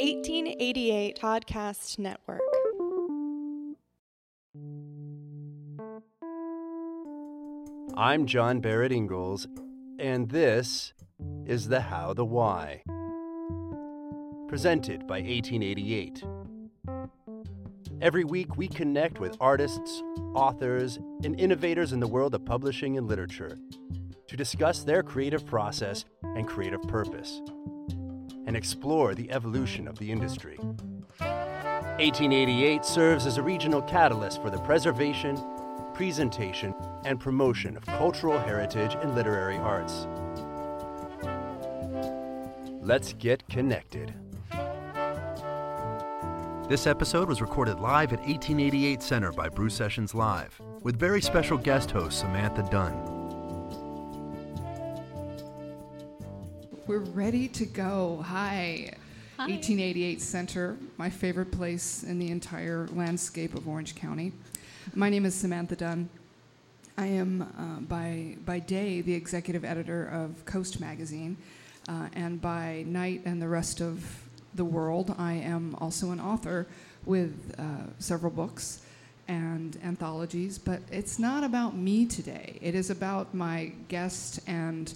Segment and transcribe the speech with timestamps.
[0.00, 2.40] 1888 Podcast Network.
[7.96, 9.48] I'm John Barrett Ingalls,
[9.98, 10.92] and this
[11.46, 12.84] is The How the Why.
[14.46, 16.22] Presented by 1888.
[18.00, 23.08] Every week, we connect with artists, authors, and innovators in the world of publishing and
[23.08, 23.58] literature
[24.28, 27.42] to discuss their creative process and creative purpose,
[28.48, 30.56] and explore the evolution of the industry.
[31.18, 35.38] 1888 serves as a regional catalyst for the preservation,
[35.92, 36.74] presentation,
[37.04, 40.06] and promotion of cultural heritage and literary arts.
[42.80, 44.14] Let's get connected.
[46.70, 51.58] This episode was recorded live at 1888 Center by Brew Sessions Live, with very special
[51.58, 53.17] guest host Samantha Dunn.
[56.88, 58.24] We're ready to go.
[58.24, 58.94] Hi.
[59.36, 59.42] Hi.
[59.42, 64.32] 1888 Center, my favorite place in the entire landscape of Orange County.
[64.94, 66.08] My name is Samantha Dunn.
[66.96, 71.36] I am, uh, by, by day, the executive editor of Coast Magazine,
[71.88, 74.22] uh, and by night and the rest of
[74.54, 76.66] the world, I am also an author
[77.04, 78.80] with uh, several books
[79.28, 80.56] and anthologies.
[80.56, 84.94] But it's not about me today, it is about my guest and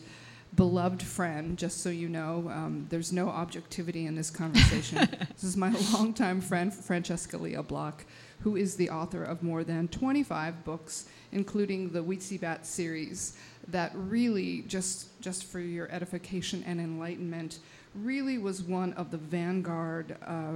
[0.55, 4.99] beloved friend, just so you know, um, there's no objectivity in this conversation.
[5.33, 8.05] this is my longtime friend, Francesca Lia Block,
[8.41, 13.37] who is the author of more than 25 books, including the Weetzie series,
[13.69, 17.61] that really, just, just for your edification and enlightenment,
[17.95, 20.55] really was one of the vanguard uh,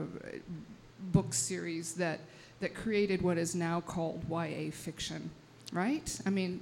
[1.12, 2.20] book series that,
[2.61, 5.30] that created what is now called YA fiction,
[5.72, 6.19] right?
[6.27, 6.61] I mean,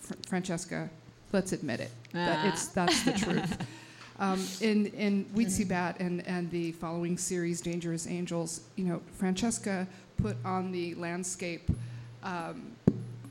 [0.00, 0.90] Fr- Francesca,
[1.32, 1.90] let's admit it.
[2.12, 2.48] That Ah.
[2.48, 3.66] it's, that's the truth.
[4.18, 9.86] Um, in in Weetzie Bat and, and the following series, Dangerous Angels, you know, Francesca
[10.16, 11.70] put on the landscape
[12.24, 12.72] um,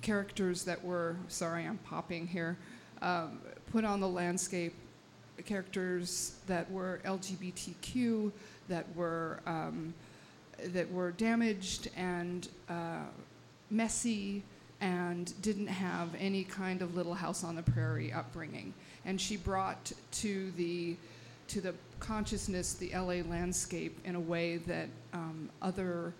[0.01, 2.57] characters that were, sorry, I'm popping here,
[3.01, 3.39] um,
[3.71, 4.73] put on the landscape
[5.45, 8.31] characters that were LGBTQ,
[8.69, 9.93] that were um,
[10.67, 13.03] that were damaged and uh,
[13.69, 14.41] messy
[14.81, 18.73] and didn't have any kind of little house on the prairie upbringing.
[19.05, 20.95] And she brought to the
[21.47, 26.13] to the consciousness the LA landscape in a way that um, other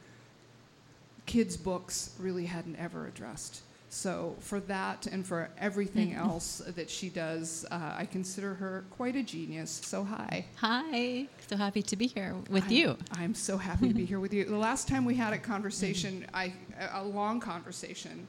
[1.26, 3.62] kids' books really hadn't ever addressed.
[3.90, 9.16] So for that and for everything else that she does, uh, I consider her quite
[9.16, 9.70] a genius.
[9.72, 10.46] So hi.
[10.58, 11.28] Hi.
[11.50, 12.98] So happy to be here with I'm- you.
[13.14, 14.44] I'm so happy to be here with you.
[14.46, 16.54] The last time we had a conversation, I,
[16.94, 18.28] a long conversation,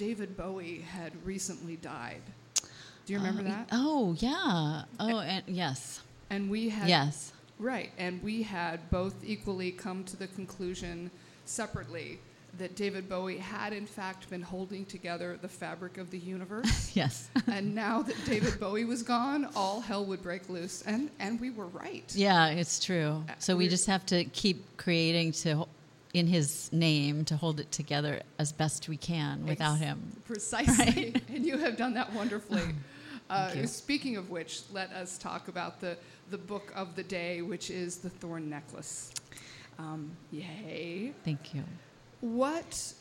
[0.00, 2.22] David Bowie had recently died.
[3.04, 3.68] Do you remember Uh, that?
[3.70, 4.84] Oh, yeah.
[4.98, 6.00] Oh, and yes.
[6.30, 7.32] And we had Yes.
[7.58, 11.10] right, and we had both equally come to the conclusion
[11.44, 12.18] separately
[12.56, 16.92] that David Bowie had in fact been holding together the fabric of the universe.
[16.96, 17.28] Yes.
[17.46, 20.80] and now that David Bowie was gone, all hell would break loose.
[20.86, 22.10] And and we were right.
[22.16, 23.22] yeah, it's true.
[23.28, 25.66] Uh, So we we're- just have to keep creating to
[26.12, 30.22] in his name to hold it together as best we can without Ex- him.
[30.24, 31.14] Precisely.
[31.28, 32.62] And you have done that wonderfully.
[33.30, 33.66] Uh, you.
[33.68, 35.96] speaking of which, let us talk about the,
[36.30, 39.12] the book of the day, which is The Thorn Necklace.
[39.78, 41.12] Um, yay.
[41.24, 41.62] Thank you.
[42.22, 42.92] What,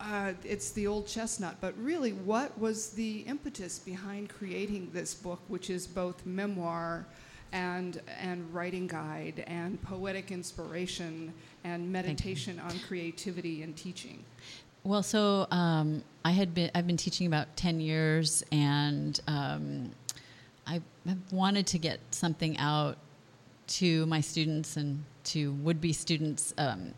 [0.00, 5.42] uh, it's the old chestnut, but really, what was the impetus behind creating this book,
[5.48, 7.04] which is both memoir
[7.54, 11.32] and, and writing guide and poetic inspiration
[11.62, 14.22] and meditation on creativity and teaching?
[14.82, 19.92] Well, so um, I had been I've been teaching about ten years, and um,
[20.66, 22.98] I have wanted to get something out
[23.66, 26.92] to my students and to would-be students um,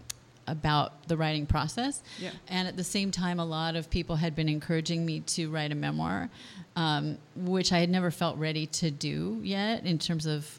[0.46, 2.02] about the writing process.
[2.18, 2.30] Yeah.
[2.48, 5.72] And at the same time, a lot of people had been encouraging me to write
[5.72, 6.30] a memoir,
[6.76, 10.58] um, which I had never felt ready to do yet in terms of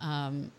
[0.00, 0.50] um,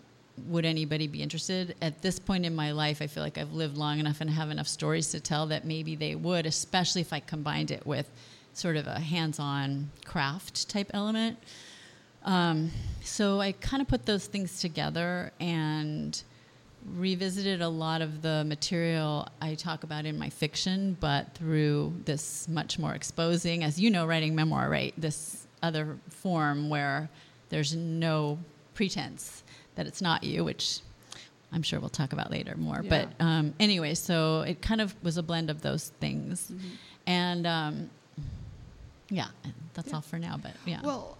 [0.47, 1.75] would anybody be interested?
[1.81, 4.49] At this point in my life, I feel like I've lived long enough and have
[4.49, 8.09] enough stories to tell that maybe they would, especially if I combined it with
[8.53, 11.37] sort of a hands on craft type element.
[12.23, 12.71] Um,
[13.01, 16.21] so I kind of put those things together and
[16.95, 22.47] revisited a lot of the material I talk about in my fiction, but through this
[22.47, 24.93] much more exposing, as you know, writing memoir, right?
[24.97, 27.09] This other form where
[27.49, 28.39] there's no
[28.73, 29.43] pretense
[29.75, 30.79] that it's not you, which
[31.51, 32.81] I'm sure we'll talk about later more.
[32.83, 32.89] Yeah.
[33.17, 36.51] But um, anyway, so it kind of was a blend of those things.
[37.07, 37.89] And um,
[39.09, 39.27] yeah,
[39.73, 39.95] that's Yeah.
[39.95, 40.37] all for now.
[40.41, 40.81] But yeah.
[40.83, 41.17] Well,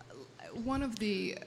[0.64, 1.38] one of the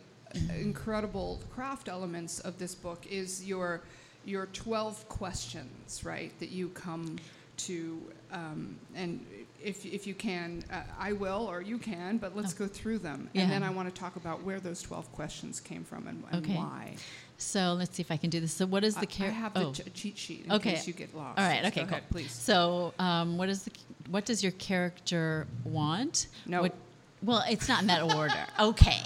[0.59, 3.82] incredible craft elements of this book is your
[4.24, 7.19] your 12 questions, right, that you come
[7.58, 8.00] to,
[8.32, 9.24] um, and
[9.62, 12.58] if, if you can, uh, I will, or you can, but let's Oh.
[12.60, 13.28] go through them.
[13.32, 13.42] Yeah.
[13.42, 16.44] And then I want to talk about where those 12 questions came from and, and
[16.44, 16.56] Okay.
[16.56, 16.96] why.
[17.38, 18.52] So let's see if I can do this.
[18.52, 19.36] So what is the character?
[19.36, 20.72] I have the ch- cheat sheet in Okay.
[20.72, 21.38] case you get lost.
[21.38, 21.64] All right.
[21.66, 21.80] Okay.
[21.82, 21.96] Go cool.
[21.98, 22.30] ahead, please.
[22.32, 23.70] So, um, what is the
[24.10, 26.26] what does your character want?
[26.46, 26.62] No.
[26.62, 26.75] What,
[27.22, 28.34] well, it's not in that order.
[28.60, 29.00] okay.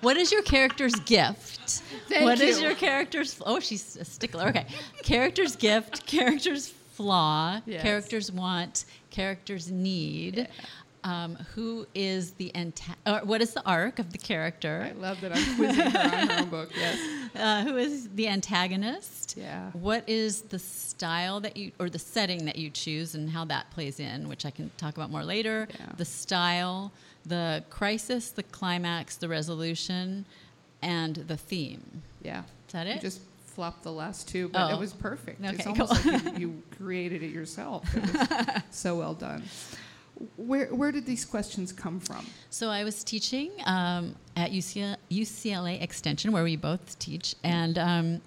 [0.00, 1.82] What is your character's gift?
[2.08, 2.66] Thank What is you.
[2.66, 3.40] your character's?
[3.46, 4.48] Oh, she's a stickler.
[4.48, 4.66] Okay.
[5.02, 6.06] character's gift.
[6.06, 7.60] Character's flaw.
[7.66, 7.82] Yes.
[7.82, 8.84] Character's want.
[9.10, 10.48] Character's need.
[11.02, 14.86] Um, who is the anta- or what is the arc of the character?
[14.86, 16.70] I love that I'm quizzing her on her own book.
[16.76, 16.98] Yes.
[17.34, 19.36] Uh, who is the antagonist?
[19.38, 19.70] Yeah.
[19.72, 23.70] What is the style that you, or the setting that you choose, and how that
[23.70, 25.68] plays in, which I can talk about more later.
[25.70, 25.86] Yeah.
[25.96, 26.92] The style,
[27.30, 30.26] the crisis, the climax, the resolution,
[30.82, 32.02] and the theme.
[32.22, 32.42] Yeah.
[32.66, 33.00] Is that You it?
[33.00, 34.74] just flopped the last two, but Oh.
[34.76, 35.40] it was perfect.
[35.42, 36.12] it's Okay, almost cool.
[36.12, 37.82] like you, you created it yourself.
[37.96, 39.42] It was so well done.
[40.36, 42.26] Where, where did these questions come from?
[42.50, 48.20] So I was teaching um, at UCLA, UCLA Extension, where we both teach, and um,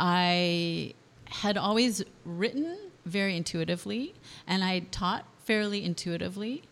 [0.00, 0.94] I
[1.26, 4.14] had always written very intuitively,
[4.46, 6.62] and I taught fairly intuitively.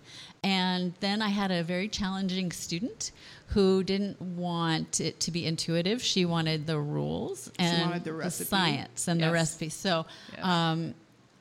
[0.44, 3.12] And then I had a very challenging student
[3.48, 6.02] who didn't want it to be intuitive.
[6.02, 9.70] She wanted the rules and wanted the science and the recipe.
[9.70, 10.04] So
[10.36, 10.44] Yes.
[10.44, 10.94] um,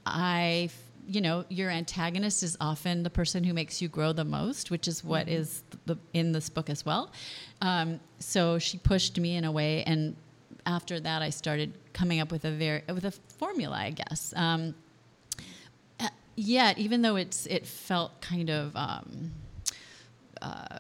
[0.05, 0.69] I,
[1.07, 4.88] you know, your antagonist is often the person who makes you grow the most, which
[4.88, 5.35] is what Mm-hmm.
[5.41, 7.11] is the, in this book as well.
[7.61, 10.15] Um, so she pushed me in a way, and
[10.65, 14.33] after that, I started coming up with a very with a formula, I guess.
[14.35, 14.73] Um,
[16.35, 18.75] yet, even though it's it felt kind of.
[18.75, 19.31] Um,
[20.41, 20.77] uh,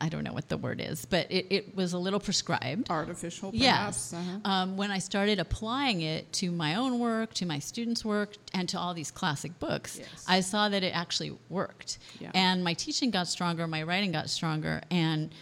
[0.00, 2.90] I don't know what the word is, but it, it was a little prescribed.
[2.90, 4.12] Artificial, Yes.
[4.12, 4.38] Uh-huh.
[4.44, 8.68] Um, when I started applying it to my own work, to my students' work, and
[8.68, 10.24] to all these classic books, Yes.
[10.28, 11.98] I saw that it actually worked.
[12.20, 12.32] Yeah.
[12.34, 15.32] And my teaching got stronger, my writing got stronger, and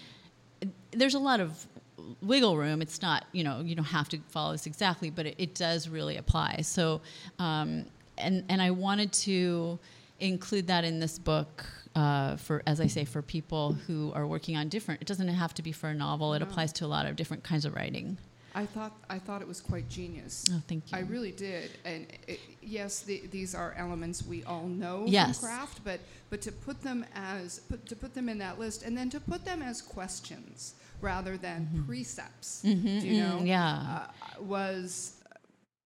[0.92, 1.66] there's a lot of
[2.20, 2.82] wiggle room.
[2.82, 5.88] It's not, you know, you don't have to follow this exactly, but it, it does
[5.88, 6.60] really apply.
[6.62, 7.00] So,
[7.38, 7.86] um,
[8.18, 9.78] and and I wanted to
[10.20, 11.64] include that in this book
[11.96, 15.02] uh, for, as I say, for people who are working on different.
[15.02, 16.32] It doesn't have to be for a novel.
[16.34, 16.46] It No.
[16.46, 18.16] applies to a lot of different kinds of writing.
[18.54, 20.44] I thought I thought it was quite genius.
[20.50, 20.98] Oh, thank you.
[20.98, 25.40] I really did, and it, yes, the, these are elements we all know Yes.
[25.40, 28.82] from craft, but but to put them as put, to put them in that list,
[28.82, 33.46] and then to put them as questions rather than precepts, Mhm, do you know, mm,
[33.46, 34.08] yeah.
[34.38, 35.14] uh, was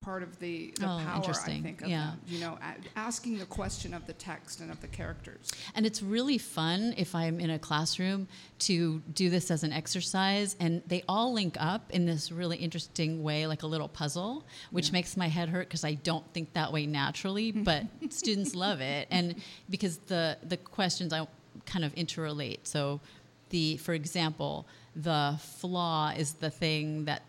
[0.06, 2.12] part of the, the Oh, power I think of Yeah.
[2.12, 2.20] them.
[2.28, 2.58] You know,
[2.94, 5.50] asking the question of the text and of the characters.
[5.74, 8.28] And it's really fun if I'm in a classroom
[8.60, 10.54] to do this as an exercise.
[10.60, 14.92] And they all link up in this really interesting way, like a little puzzle, which
[14.92, 17.50] makes my head hurt because I don't think that way naturally.
[17.66, 19.08] But students love it.
[19.10, 19.34] And
[19.68, 21.26] because the, the questions I
[21.64, 22.58] kind of interrelate.
[22.62, 23.00] So,
[23.50, 27.22] the, for example, the flaw is the thing that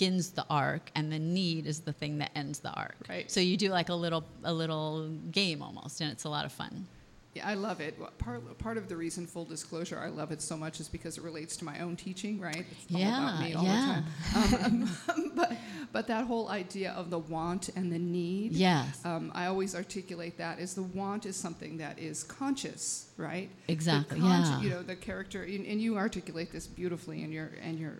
[0.00, 2.94] begins the arc, and the need is the thing that ends the arc.
[3.08, 3.30] Right.
[3.30, 6.52] So you do like a little a little game almost, and it's a lot of
[6.52, 6.86] fun.
[7.34, 7.94] Yeah, I love it.
[8.18, 11.22] Part, part of the reason, full disclosure, I love it so much is because it
[11.22, 12.64] relates to my own teaching, right?
[12.68, 14.02] It's all about Yeah, me all yeah.
[14.32, 14.88] the time.
[15.14, 15.52] Um, but,
[15.92, 19.00] but that whole idea of the want and the need, Yes.
[19.04, 23.48] um, I always articulate that is the want is something that is conscious, right?
[23.68, 24.60] Exactly, consci- yeah.
[24.62, 27.98] You know, the character, and, and you articulate this beautifully in your and your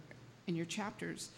[0.48, 1.28] in your chapters.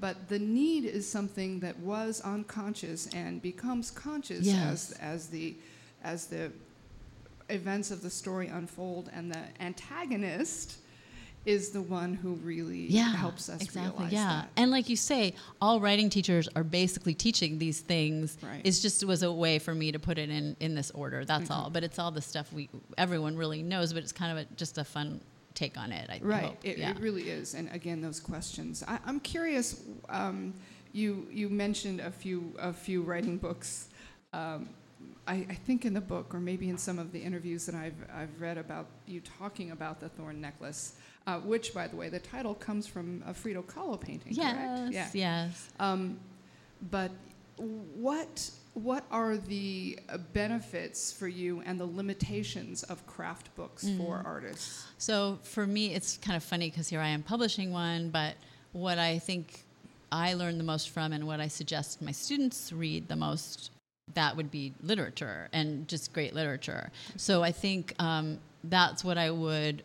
[0.00, 4.92] But the need is something that was unconscious and becomes conscious Yes.
[4.92, 5.54] as as the
[6.02, 6.52] as the
[7.48, 10.76] events of the story unfold, and the antagonist
[11.46, 13.90] is the one who really yeah, helps us exactly.
[13.92, 14.50] realize yeah, that.
[14.56, 18.36] and like you say, all writing teachers are basically teaching these things.
[18.42, 18.60] Right.
[18.62, 21.24] It's just was a way for me to put it in in this order.
[21.24, 21.54] That's Mhm.
[21.56, 21.70] all.
[21.70, 22.68] But it's all the stuff we
[22.98, 23.92] everyone really knows.
[23.94, 25.20] But it's kind of a, just a fun
[25.54, 26.08] take on it.
[26.10, 26.90] I Right, it, yeah.
[26.90, 27.54] it really is.
[27.54, 28.82] And again, those questions.
[28.86, 29.82] I, I'm curious.
[30.08, 30.54] Um,
[30.92, 33.88] you you mentioned a few a few writing books.
[34.32, 34.68] Um,
[35.26, 37.94] I, I think in the book, or maybe in some of the interviews that I've
[38.12, 40.94] I've read about you talking about the thorn necklace,
[41.26, 44.34] uh, which, by the way, the title comes from a Frida Kahlo painting.
[44.34, 44.92] correct?
[44.92, 45.14] yes.
[45.14, 45.70] Yes.
[45.78, 46.18] Um,
[46.90, 47.12] but
[47.56, 54.18] what what are the uh, benefits for you and the limitations of craft books for
[54.18, 54.24] Mm.
[54.24, 54.86] artists?
[54.98, 58.36] So for me, it's kind of funny because here I am publishing one, but
[58.72, 59.64] what I think
[60.12, 63.70] I learn the most from and what I suggest my students read the most,
[64.14, 66.90] that would be literature and just great literature.
[67.16, 69.82] So I think um, that's what I would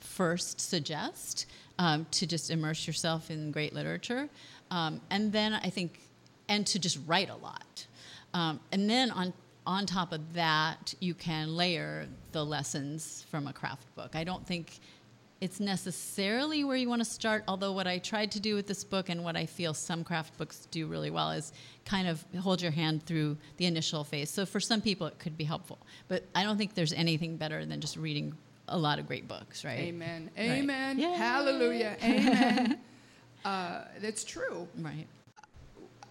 [0.00, 1.46] first suggest
[1.78, 4.28] um, to just immerse yourself in great literature.
[4.70, 6.00] Um, and then I think,
[6.48, 7.86] and to just write a lot.
[8.34, 9.32] Um, and then on
[9.66, 14.16] on top of that, you can layer the lessons from a craft book.
[14.16, 14.80] I don't think
[15.40, 18.84] it's necessarily where you want to start, although what I tried to do with this
[18.84, 21.52] book and what I feel some craft books do really well is
[21.84, 24.28] kind of hold your hand through the initial phase.
[24.30, 25.78] So for some people, it could be helpful.
[26.08, 28.36] But I don't think there's anything better than just reading
[28.68, 29.78] a lot of great books, right?
[29.80, 30.30] Amen.
[30.38, 30.98] Amen.
[30.98, 31.12] Yay.
[31.12, 31.96] Hallelujah.
[32.02, 32.78] Amen.
[33.44, 34.68] uh, that's true.
[34.78, 35.06] Right.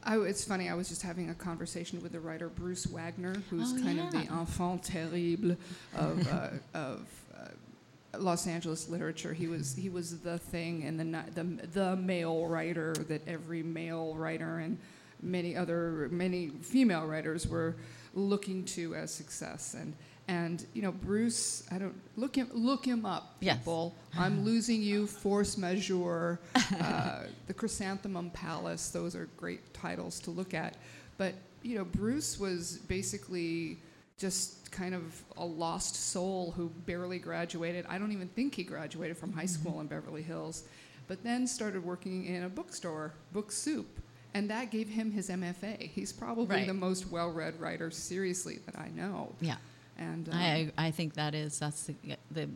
[0.03, 0.70] I, it's funny.
[0.70, 4.12] I was just having a conversation with the writer Bruce Wagner, who's Oh, kind of
[4.12, 5.58] the enfant terrible
[5.96, 9.34] of uh, of uh, Los Angeles literature.
[9.34, 14.15] He was he was the thing and the the the male writer that every male
[14.15, 14.77] writer and
[15.22, 17.75] many other many female writers were
[18.13, 19.94] looking to as success and.
[20.29, 23.57] And you know Bruce, I don't look him look him up, Yes.
[23.57, 23.95] people.
[24.15, 26.39] I'm losing you, force majeure,
[26.79, 28.89] uh, the Chrysanthemum Palace.
[28.91, 30.75] Those are great titles to look at.
[31.17, 31.33] But
[31.63, 33.79] you know, Bruce was basically
[34.19, 35.01] just kind of
[35.38, 37.88] a lost soul who barely graduated.
[37.89, 40.63] I don't even think he graduated from high school in Beverly Hills,
[41.07, 43.88] but then started working in a bookstore, Book Soup.
[44.36, 45.81] And that gave him his MFA.
[45.89, 46.67] He's probably Right.
[46.67, 49.33] the most well-read writer, seriously, that I know.
[49.41, 49.55] Yeah.
[50.00, 52.50] And um, I, I think that is that's the, the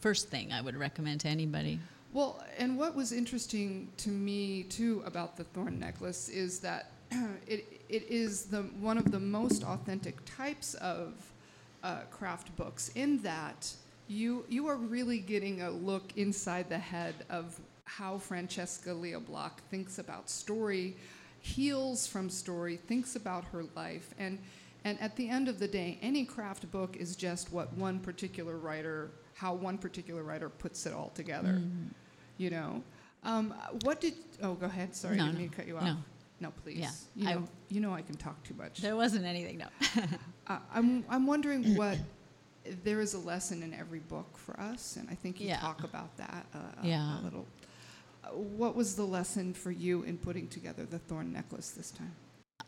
[0.00, 1.78] first thing I would recommend to anybody.
[2.12, 6.90] Well, and what was interesting to me too about the thorn necklace is that
[7.46, 11.32] it it is the one of the most authentic types of
[11.84, 13.72] uh, craft books in that
[14.08, 19.62] you you are really getting a look inside the head of how Francesca Lia Block
[19.70, 20.96] thinks about story,
[21.40, 24.38] heals from story, thinks about her life, and
[24.88, 28.56] and at the end of the day, any craft book is just what one particular
[28.56, 31.48] writer, how one particular writer puts it all together.
[31.60, 31.88] Mm-hmm.
[32.38, 32.82] You know,
[33.24, 34.14] um, what did?
[34.42, 34.94] Oh, go ahead.
[34.94, 35.84] Sorry, No, I didn't no, mean to cut you off.
[35.84, 35.96] no.
[36.40, 36.78] No, please.
[36.78, 38.78] Yeah, You I- know, you know I can talk too much.
[38.80, 39.66] There wasn't anything, no.
[40.46, 41.98] Uh, I'm, I'm wondering what
[42.84, 45.58] there is a lesson in every book for us, and I think you Yeah.
[45.60, 47.20] talk about that uh, a- Yeah.
[47.20, 47.46] a little.
[48.24, 52.14] Uh, what was the lesson for you in putting together the thorn necklace this time?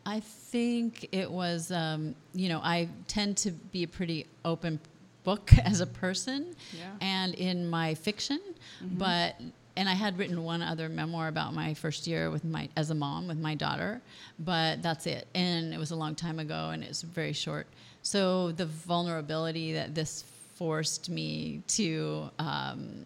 [0.05, 4.79] I think it was, um, you know, I tend to be a pretty open
[5.23, 6.89] book as a person Yeah.
[7.01, 8.39] and in my fiction,
[8.83, 8.97] Mm-hmm.
[8.97, 9.35] but
[9.77, 12.95] and I had written one other memoir about my first year with my as a
[12.95, 14.01] mom with my daughter,
[14.37, 15.27] but that's it.
[15.33, 17.67] And it was a long time ago, and it's very short.
[18.01, 23.05] So the vulnerability that this forced me to, um,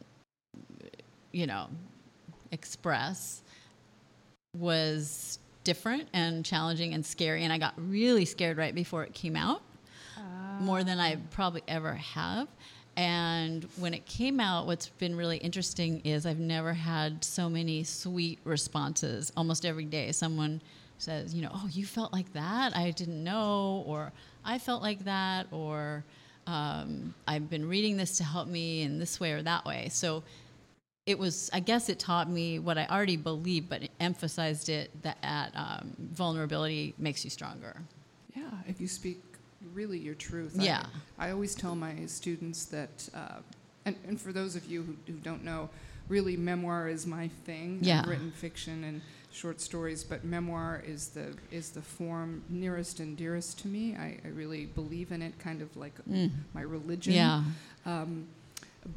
[1.32, 1.68] you know,
[2.52, 3.42] express
[4.58, 7.44] was different and challenging and scary.
[7.44, 9.62] And I got really scared right before it came out,
[10.62, 12.48] more than I probably ever have.
[12.96, 17.84] And when it came out, what's been really interesting is I've never had so many
[17.84, 19.34] sweet responses.
[19.36, 20.62] Almost every day, someone
[20.98, 22.74] says, you know, oh, you felt like that?
[22.74, 24.14] I didn't know, or
[24.46, 26.06] I felt like that, or
[26.48, 29.90] um, I've been reading this to help me in this way or that way.
[29.92, 30.24] So
[31.06, 34.90] it was i guess it taught me what i already believed but it emphasized it
[35.04, 37.76] that um, vulnerability makes you stronger
[38.36, 39.22] Yeah, if you speak
[39.74, 40.56] really your truth.
[40.60, 40.84] Yeah.
[41.18, 43.40] I, I always tell my students that, uh,
[43.86, 45.70] and, and for those of you who, who don't know,
[46.08, 47.80] really memoir is my thing.
[47.82, 48.02] Yeah.
[48.02, 53.18] I've written fiction and short stories, but memoir is the is the form nearest and
[53.18, 53.96] dearest to me.
[53.96, 55.94] I, I really believe in it, kind of like
[56.54, 57.14] my religion.
[57.14, 57.44] yeah
[57.86, 58.28] Um,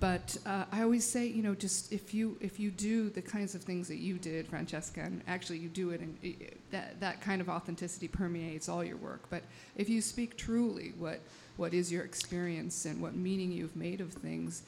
[0.01, 3.55] but uh, I always say, you know, just if you if you do the kinds
[3.55, 7.01] of things that you did, Francesca, and actually you do it, and i- i- that
[7.01, 9.23] that kind of authenticity permeates all your work.
[9.31, 9.43] But
[9.77, 11.21] if you speak truly, what
[11.57, 14.63] what is your experience and what meaning you've made of things,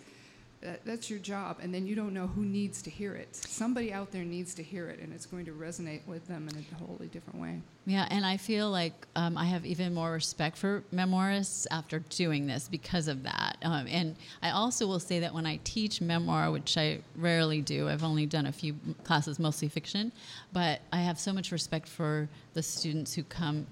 [0.63, 1.59] that, that's your job.
[1.63, 3.35] And then you don't know who needs to hear it.
[3.35, 6.57] Somebody out there needs to hear it, and it's going to resonate with them in
[6.59, 7.61] a wholly different way.
[7.87, 12.47] yeah and i feel like um, i have even more respect for memoirists after doing
[12.47, 16.51] this because of that um, and i also will say that when i teach memoir
[16.51, 20.13] which i rarely do i've only done a few classes mostly fiction
[20.53, 23.67] but i have so much respect for the students who come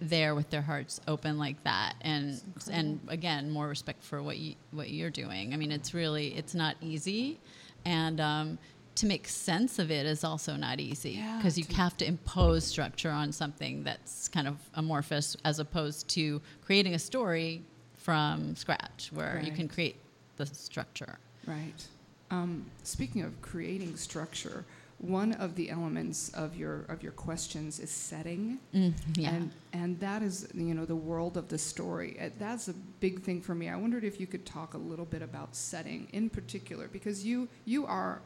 [0.00, 2.40] there with their hearts open like that and
[2.72, 5.52] and again more respect for what you what you're doing.
[5.52, 7.38] I mean it's really it's not easy.
[7.84, 8.58] And um,
[8.96, 11.12] to make sense of it is also not easy.
[11.12, 16.08] Yeah, because you have to impose structure on something that's kind of amorphous as opposed
[16.08, 17.62] to creating a story
[17.96, 19.96] from scratch where you can create
[20.36, 21.18] the structure.
[21.46, 21.86] Right.
[22.30, 24.64] Um, speaking of creating structure,
[25.00, 29.30] one of the elements of your of your questions is setting, Mm, yeah.
[29.34, 32.18] and and that is you know the world of the story.
[32.20, 33.68] Uh, That's a big thing for me.
[33.68, 37.48] I wondered if you could talk a little bit about setting in particular, because you
[37.64, 38.20] you are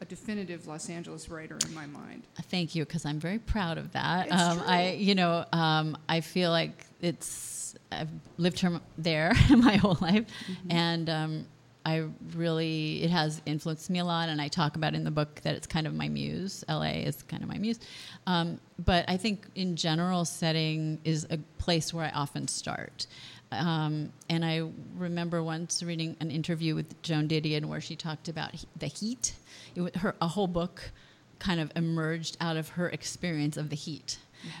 [0.00, 2.22] a definitive Los Angeles writer in my mind.
[2.44, 4.30] Thank you, because I'm very proud of that.
[4.32, 8.08] Um, I, you know, um, I feel like it's I've
[8.38, 10.70] lived here there my whole life, Mm-hmm.
[10.72, 11.46] and um,
[11.84, 14.28] I really it has influenced me a lot.
[14.28, 16.64] And I talk about in the book that it's kind of my muse.
[16.68, 17.80] LA is kind of my muse,
[18.26, 23.06] um, but I think in general, setting is a place where I often start.
[23.52, 24.62] Um, and I
[24.96, 29.34] remember once reading an interview with Joan Didion where she talked about he- the heat.
[29.74, 30.92] It, her a whole book
[31.40, 34.18] kind of emerged out of her experience of the heat,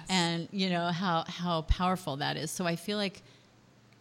[0.08, 2.50] and you know how how powerful that is.
[2.50, 3.22] So I feel like,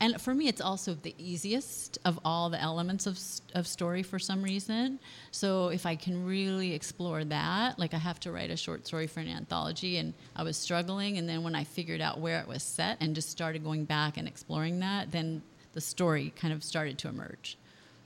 [0.02, 3.20] and for me, it's also the easiest of all the elements of
[3.54, 5.00] of story for some reason.
[5.32, 9.08] So if I can really explore that, like I have to write a short story
[9.08, 12.48] for an anthology, and I was struggling, and then when I figured out where it
[12.48, 15.42] was set and just started going back and exploring that, then
[15.74, 17.58] the story kind of started to emerge.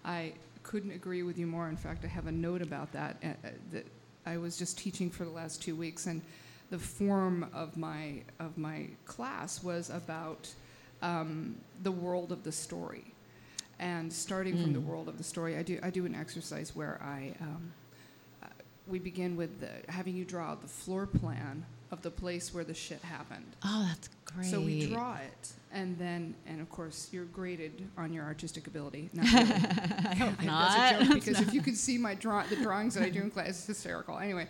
[0.04, 0.34] I
[0.64, 1.70] couldn't agree with you more.
[1.70, 3.86] In fact, I have a note about that uh, uh, that
[4.26, 6.22] I was just teaching for the last two weeks, and
[6.72, 10.52] the form of my of my class was about
[11.04, 13.04] um, the world of the story.
[13.80, 14.86] And starting from the Mm.
[14.86, 17.74] world of the story, I do I do an exercise where I um,
[18.42, 18.48] uh,
[18.88, 22.74] we begin with the, having you draw the floor plan of the place where the
[22.74, 23.46] shit happened.
[23.64, 24.46] Oh, that's great.
[24.48, 29.10] So we draw it, and then, and of course, you're graded on your artistic ability.
[29.14, 29.52] Not really.
[30.14, 33.04] I hope That's a joke because if you could see my draw, the drawings that
[33.04, 34.18] I do in class, it's hysterical.
[34.18, 34.48] Anyway,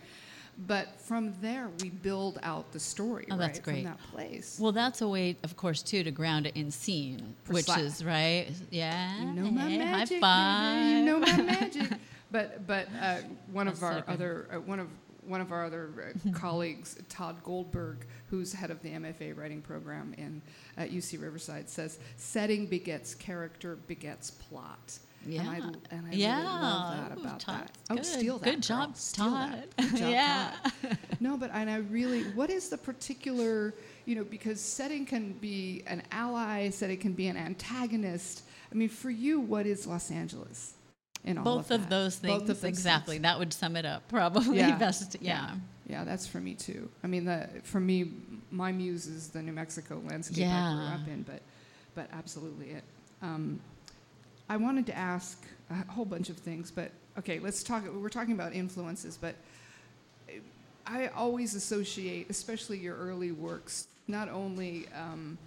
[0.68, 3.40] but from there we build out the story, Oh, right?
[3.40, 3.84] that's great.
[3.84, 4.58] From that place.
[4.62, 8.00] Well, that's a way, of course, too, to ground it in scene, which Precise.
[8.00, 8.48] is right.
[8.72, 9.20] Yeah.
[9.20, 11.00] you know my hey, magic, High baby.
[11.00, 11.92] You know my magic.
[12.32, 13.18] But but uh,
[13.52, 14.12] one of That's so our good.
[14.14, 14.88] other uh, one of
[15.26, 20.14] one of our other uh, colleagues, Tod Goldberg, who's head of the MFA writing program
[20.18, 20.42] in
[20.76, 24.98] at UC Riverside, says setting begets character begets plot.
[25.26, 25.42] Yeah.
[25.42, 25.50] And
[25.92, 26.36] I, and I yeah.
[26.38, 27.72] really love that Ooh, about Tod, that.
[27.90, 28.06] Oh, good.
[28.06, 28.46] steal that.
[28.46, 28.62] Good girl.
[28.62, 29.52] job, Steal Tod.
[29.54, 29.78] that.
[29.78, 30.54] Good job, yeah.
[30.82, 30.98] Tod.
[31.20, 33.74] No, but and I really, what is the particular,
[34.06, 38.44] you know, because setting can be an ally, setting can be an antagonist.
[38.72, 40.74] I mean, for you, what is Los Angeles?
[41.24, 41.90] In all Both of, of, that?
[41.90, 42.34] those things.
[42.34, 43.16] Both of those things exactly.
[43.16, 43.24] things.
[43.24, 44.78] That would sum it up, probably Yeah.
[44.80, 45.16] best.
[45.22, 45.32] Yeah.
[45.32, 45.56] Yeah,
[45.88, 46.90] yeah, that's for me too.
[47.04, 48.12] I mean, the, for me,
[48.52, 51.42] my muse is the New Mexico landscape I grew up in, but,
[51.96, 52.84] but absolutely it.
[53.22, 53.60] Um,
[54.50, 57.84] I wanted to ask a whole bunch of things, but okay, let's talk.
[57.94, 59.36] We're talking about influences, but
[60.86, 65.38] I always associate, especially your early works, not only, um,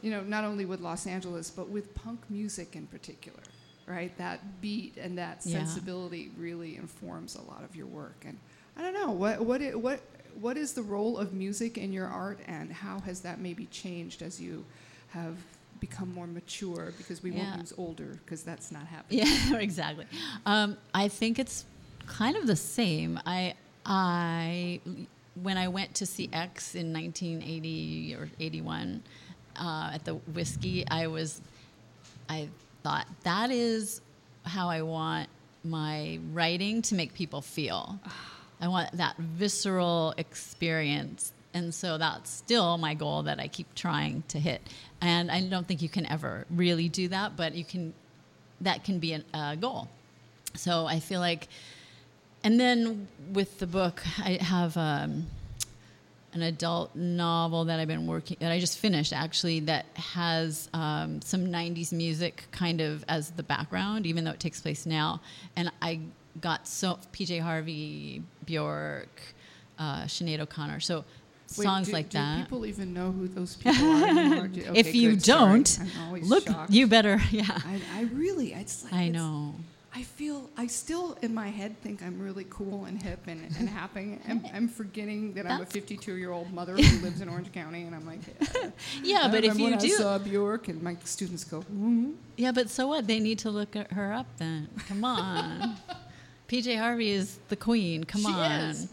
[0.00, 3.42] you know, not only with Los Angeles, but with punk music in particular,
[3.86, 4.16] right?
[4.18, 5.58] That beat and that Yeah.
[5.64, 8.24] sensibility really informs a lot of your work.
[8.24, 8.38] And
[8.76, 10.00] I don't know what what i- what
[10.38, 14.20] what is the role of music in your art, and how has that maybe changed
[14.20, 14.66] as you
[15.08, 15.34] have
[15.80, 16.92] become more mature?
[16.96, 17.50] Because we Yeah.
[17.50, 19.26] won't use older, because that's not happening.
[19.26, 20.06] Yeah, exactly.
[20.44, 21.64] Um, I think it's
[22.06, 23.20] kind of the same.
[23.26, 24.80] I, I,
[25.42, 29.02] when I went to see X in 1980 or 81
[29.56, 31.40] uh, at the Whisky, I was,
[32.28, 32.48] I
[32.82, 34.00] thought that is
[34.44, 35.28] how I want
[35.64, 37.98] my writing to make people feel.
[38.60, 41.32] I want that visceral experience.
[41.56, 44.60] And so that's still my goal that I keep trying to hit.
[45.00, 47.94] And I don't think you can ever really do that, but you can,
[48.60, 49.88] that can be a goal.
[50.54, 51.48] So I feel like,
[52.44, 55.28] and then with the book, I have um,
[56.34, 61.22] an adult novel that I've been working, that I just finished actually, that has um,
[61.22, 65.22] some 90s music kind of as the background, even though it takes place now.
[65.56, 66.00] And I
[66.38, 69.22] got so, PJ Harvey, Bjork,
[69.78, 70.80] uh, Sinead O'Connor.
[70.80, 71.04] So
[71.58, 72.38] Wait, songs do, like do that.
[72.40, 75.78] people even know who those people are okay, if you good, don't,
[76.22, 76.70] look, shocked.
[76.70, 77.44] you better, yeah.
[77.48, 79.54] I, I really, it's like I know.
[79.96, 83.66] I feel I still in my head think I'm really cool and hip and, and
[83.66, 84.18] happy.
[84.28, 87.84] I'm, I'm forgetting that I'm a 52 year old mother who lives in Orange County,
[87.84, 88.70] and I'm like, yeah.
[89.02, 92.52] Yeah, but if you when I do, saw Bjork, and my students go, mm Yeah,
[92.52, 93.06] but so what?
[93.06, 94.68] They need to look at her up then.
[94.86, 95.76] Come on.
[96.48, 98.04] PJ Harvey is the queen.
[98.04, 98.50] Come she on.
[98.50, 98.88] is.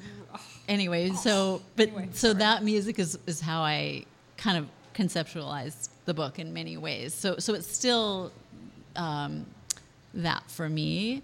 [0.67, 2.39] Anyway, so but Anyway, so sorry.
[2.39, 4.05] that music is is how I
[4.37, 7.13] kind of conceptualized the book in many ways.
[7.13, 8.31] So so it's still
[8.95, 9.45] um,
[10.13, 11.21] that for me.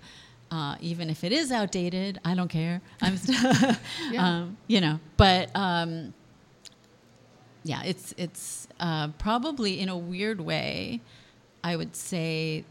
[0.51, 2.81] Uh, even if it is outdated, I don't care.
[3.03, 3.35] I'm still,
[4.11, 4.27] Yeah.
[4.27, 4.99] um, you know.
[5.15, 6.13] But um,
[7.63, 11.01] yeah, it's it's uh, probably in a weird way.
[11.63, 12.63] I would say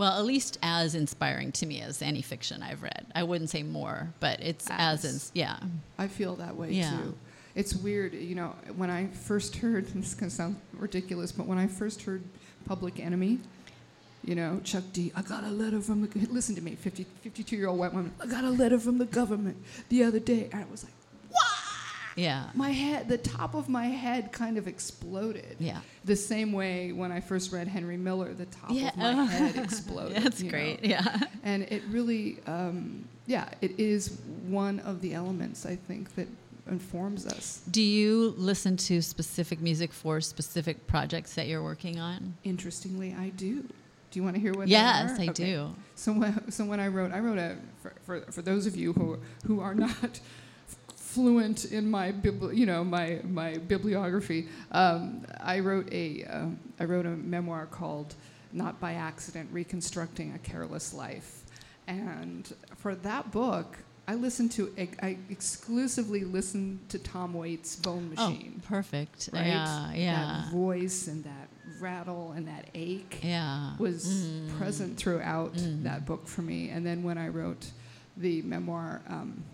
[0.00, 3.04] Well, at least as inspiring to me as any fiction I've read.
[3.14, 5.30] I wouldn't say more, but it's as, As.
[5.34, 5.58] yeah.
[5.98, 6.88] I feel that way Yeah.
[6.90, 7.14] too.
[7.54, 11.44] It's weird, you know, when I first heard, this is going to sound ridiculous, but
[11.44, 12.22] when I first heard
[12.64, 13.40] Public Enemy,
[14.24, 17.54] you know, Chuck D, I got a letter from the, listen to me, 50, 52
[17.54, 19.58] year old white woman, I got a letter from the government
[19.90, 20.48] the other day.
[20.50, 20.94] And I was like,
[22.16, 22.50] Yeah.
[22.54, 25.56] my head, the top of my head kind of exploded.
[25.58, 25.80] Yeah.
[26.04, 28.88] The same way when I first read Henry Miller, the top Yeah.
[28.88, 30.22] of my head exploded.
[30.22, 30.56] That's you know.
[30.58, 30.84] great.
[30.84, 31.20] Yeah.
[31.44, 36.26] And it really, um, yeah, it is one of the elements I think that
[36.68, 37.62] informs us.
[37.70, 42.34] Do you listen to specific music for specific projects that you're working on?
[42.44, 43.62] Interestingly, I do.
[44.10, 44.68] Do you want to hear what?
[44.68, 45.18] yes?
[45.18, 45.32] I Okay.
[45.32, 45.74] do.
[45.94, 48.92] So when, so when I wrote, I wrote a for, for, for those of you
[48.92, 50.18] who who are not
[51.14, 56.84] fluent in my bibli- you know my my bibliography, um, I wrote a um, I
[56.84, 58.14] wrote a memoir called
[58.52, 61.42] "Not by Accident: Reconstructing a Careless Life,"
[61.86, 63.78] and for that book.
[64.08, 68.54] I listened to I exclusively listened to Tom Waits' Bone Machine.
[68.64, 69.28] Oh, perfect.
[69.32, 69.46] right?
[69.46, 73.76] Yeah, yeah, That voice and that rattle and that ache yeah.
[73.78, 74.58] was Mm.
[74.58, 75.84] present throughout Mm.
[75.84, 76.70] that book for me.
[76.70, 77.70] And then when I wrote
[78.16, 79.44] the memoir, um,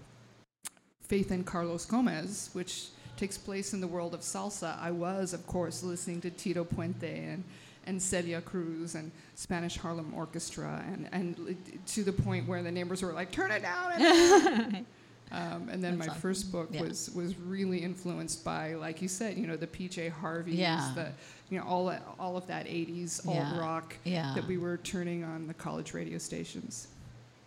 [1.08, 5.46] Faith in Carlos Gomez, which takes place in the world of salsa, I was, of
[5.46, 7.44] course, listening to Tito Puente and,
[7.86, 13.02] and Celia Cruz and Spanish Harlem Orchestra, and, and to the point where the neighbors
[13.02, 13.92] were like, turn it down.
[13.92, 14.86] And,
[15.32, 16.20] um, and then That's my awesome.
[16.20, 16.82] first book Yeah.
[16.82, 20.92] was, was really influenced by, like you said, you know, the PJ Harveys, Yeah.
[20.94, 21.12] the,
[21.48, 23.58] you know, all, all of that 80s alt Yeah.
[23.58, 24.32] rock yeah.
[24.34, 26.88] that we were turning on the college radio stations.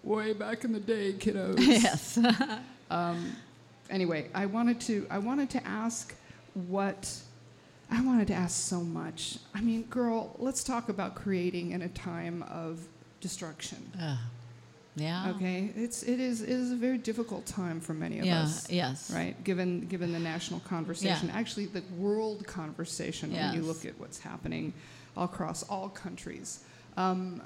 [0.04, 1.60] Way back in the day, kiddos.
[1.68, 2.18] yes.
[2.90, 3.36] Um,
[3.90, 6.16] anyway, I wanted to I wanted to ask
[6.54, 7.20] what
[7.92, 9.38] I wanted to ask so much.
[9.56, 12.82] I mean, girl, let's talk about creating in a time of
[13.20, 13.92] destruction.
[14.00, 14.18] Ugh.
[14.96, 15.32] yeah.
[15.36, 18.44] Okay, it's it is it is a very difficult time for many of Yeah.
[18.44, 18.70] us.
[18.72, 19.12] Yes.
[19.12, 23.32] Right, given given the national conversation, actually the world conversation.
[23.34, 24.74] When you look at what's happening
[25.18, 26.64] across all countries,
[26.96, 27.42] um,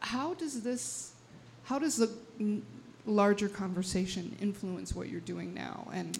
[0.00, 1.12] how does this,
[1.64, 2.10] how does the
[3.06, 6.18] larger conversation influence what you're doing now, and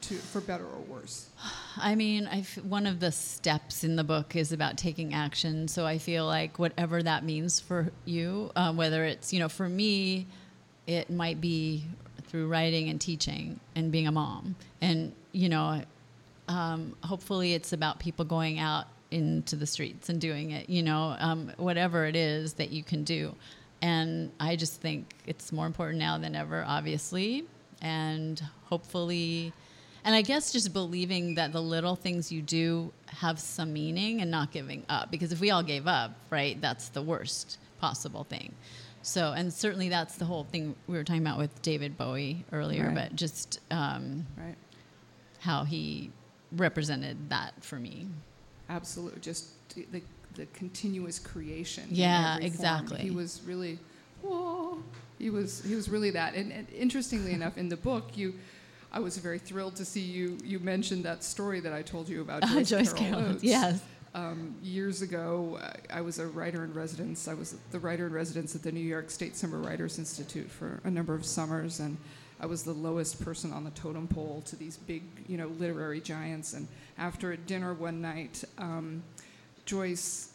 [0.00, 1.28] to for better or worse?
[1.76, 5.68] I mean, I f- one of the steps in the book is about taking action.
[5.68, 9.68] So I feel like whatever that means for you, um, whether it's, you know, for
[9.68, 10.26] me,
[10.86, 11.84] it might be
[12.28, 14.54] through writing and teaching and being a mom.
[14.80, 15.82] And, you know,
[16.46, 21.16] um, hopefully it's about people going out into the streets and doing it, you know,
[21.18, 23.34] um, whatever it is that you can do.
[23.80, 27.44] And I just think it's more important now than ever, obviously.
[27.80, 29.52] And hopefully,
[30.04, 34.30] and I guess just believing that the little things you do have some meaning and
[34.30, 35.10] not giving up.
[35.10, 38.52] Because if we all gave up, right, that's the worst possible thing.
[39.02, 42.86] So, and certainly that's the whole thing we were talking about with David Bowie earlier,
[42.86, 42.94] Right.
[43.10, 44.56] but just um, Right,
[45.38, 46.10] how he
[46.52, 48.08] represented that for me.
[48.68, 49.20] absolutely.
[49.20, 49.50] Just
[49.92, 50.02] the
[50.38, 51.84] the, continuous creation.
[51.90, 53.00] Yeah, exactly.
[53.00, 53.78] He was really,
[54.22, 54.82] whoa,
[55.18, 56.34] he was he was really that.
[56.34, 58.34] And, and interestingly enough, in the book, you.
[58.90, 60.38] I was very thrilled to see you.
[60.42, 63.44] You mentioned that story that I told you about Joyce, Joyce Carol Carol, Oates.
[63.44, 63.82] yes.
[64.14, 67.28] Um, years ago, I, I was a writer in residence.
[67.28, 70.80] I was the writer in residence at the New York State Summer Writers Institute for
[70.84, 71.98] a number of summers, and
[72.40, 76.00] I was the lowest person on the totem pole to these big, you know, literary
[76.00, 76.52] giants.
[76.52, 79.02] And after a dinner one night, um,
[79.68, 80.30] Joyce,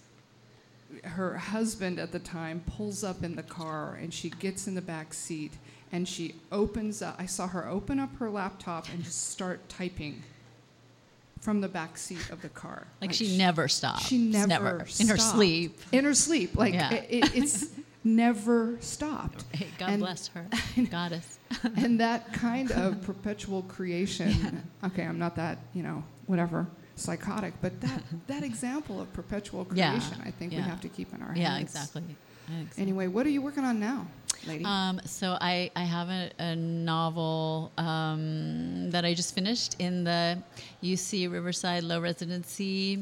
[1.04, 4.82] her husband at the time, pulls up in the car, and she gets in the
[4.82, 5.54] back seat,
[5.92, 7.16] and she opens up.
[7.18, 10.22] I saw her open up her laptop and just start typing
[11.42, 12.86] from the back seat of the car.
[13.02, 14.04] Like, she never stopped.
[14.04, 15.80] She never, never in her sleep.
[15.92, 16.94] In her sleep, like Yeah.
[16.94, 17.66] it, it- it's
[18.04, 19.46] never stopped.
[19.52, 20.46] Hey, God And- bless her,
[20.92, 21.40] goddess.
[21.76, 24.62] and that kind of perpetual creation.
[24.84, 26.68] Okay, I'm not that you know whatever
[27.04, 31.14] psychotic, but that that example of perpetual Yeah, creation, I think we have to keep
[31.14, 31.64] in our Yeah, heads.
[31.76, 32.04] exactly.
[32.62, 32.82] Exactly.
[32.84, 34.06] Anyway, what are you working on now,
[34.46, 34.66] lady?
[34.66, 40.38] Um, so I, I have a, a novel um, that I just finished in the
[40.84, 43.02] UC Riverside Low Residency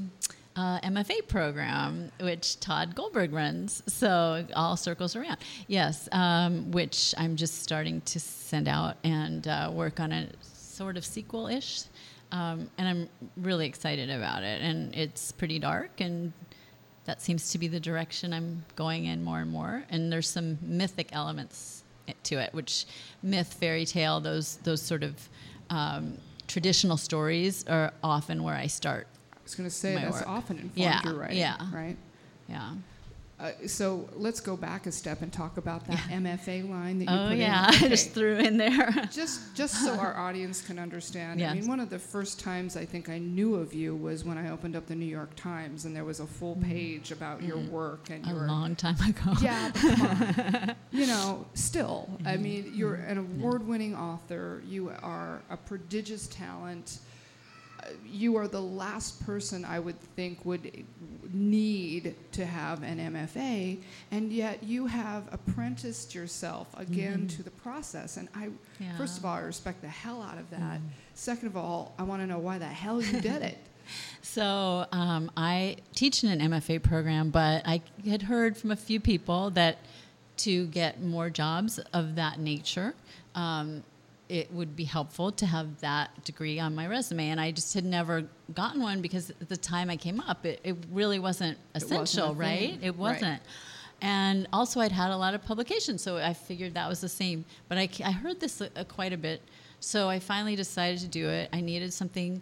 [0.56, 3.82] uh, MFA program, which Tod Goldberg runs.
[3.88, 5.38] So all circles around.
[5.68, 10.98] Yes, um, which I'm just starting to send out and uh, work on a sort
[10.98, 11.84] of sequel-ish.
[12.32, 14.62] Um, and I'm really excited about it.
[14.62, 16.32] And it's pretty dark and
[17.06, 19.84] that seems to be the direction I'm going in more and more.
[19.89, 21.84] And there's some mythic elements
[22.24, 22.86] to it, which
[23.24, 25.30] myth, fairy tale, those those sort of
[25.70, 26.17] um,
[26.48, 29.08] traditional stories are often where I start.
[29.34, 30.30] I was going to say that's work.
[30.30, 31.58] often informed Yeah, your writing, yeah.
[31.74, 31.98] right?
[32.48, 32.72] Yeah.
[33.42, 37.18] Uh, so let's go back a step and talk about that MFA line that you
[37.18, 37.74] Oh put yeah, in.
[37.74, 37.90] I Okay.
[37.90, 38.92] just threw in there.
[39.12, 41.42] just just so our audience can understand.
[41.44, 44.38] I mean, one of the first times I think I knew of you was when
[44.38, 47.58] I opened up the New York Times and there was a full page about your
[47.58, 48.30] work and Mm.
[48.30, 49.34] a your long time ago.
[49.42, 50.76] yeah, on.
[50.92, 52.44] you know, still, I Mm-hmm.
[52.44, 54.62] mean, you're an award-winning author.
[54.68, 57.00] You are a prodigious talent.
[58.06, 60.86] You are the last person I would think would
[61.34, 63.80] need to have an MFA,
[64.12, 68.17] and yet you have apprenticed yourself again to the process.
[68.17, 68.98] And I, Yeah.
[68.98, 70.80] first of all, I respect the hell out of that.
[71.15, 73.58] Second of all, I want to know why the hell you did it.
[74.22, 79.02] So um, I teach in an MFA program, but I had heard from a few
[79.02, 79.80] people that
[80.38, 82.94] to get more jobs of that nature,
[83.36, 83.84] um,
[84.32, 87.30] it would be helpful to have that degree on my resume.
[87.30, 90.62] And I just had never gotten one because at the time I came up, it,
[90.63, 92.80] it really wasn't wasn't essential, right?
[92.82, 93.41] It wasn't.
[94.02, 97.46] And also, I'd had a lot of publications, so I figured that was the same.
[97.67, 99.44] But I, I heard this uh, quite a bit,
[99.80, 101.50] so I finally decided to do it.
[101.54, 102.41] I needed something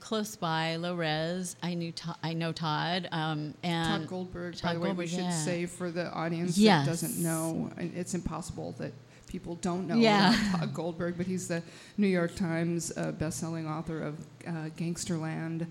[0.00, 1.56] close by, low res.
[1.62, 5.04] I knew To- I know Tod, um, and Tod Goldberg, by Tod the way, Goldberg,
[5.04, 5.30] we should yeah.
[5.30, 6.86] say for the audience Yes.
[6.86, 8.92] that doesn't know, it's impossible that
[9.34, 10.32] people don't know Yeah.
[10.52, 11.60] Tod Goldberg, but he's the
[11.98, 14.14] New York Times uh, best-selling author of
[14.46, 15.66] uh, Gangsterland,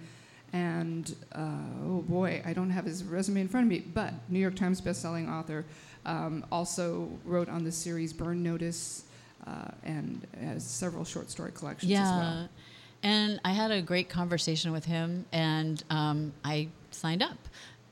[0.51, 4.39] and uh, oh boy, I don't have his resume in front of me, but New
[4.39, 5.63] York Times best-selling author,
[6.05, 9.05] um, also wrote on the series Burn Notice,
[9.47, 12.03] uh, and has several short story collections yeah.
[12.03, 12.49] as well.
[13.01, 17.37] And I had a great conversation with him, and um, I signed up.